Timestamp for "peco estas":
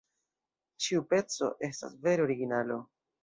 1.11-1.99